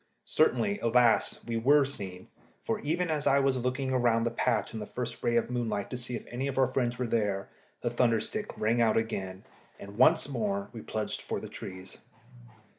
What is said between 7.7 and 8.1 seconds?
the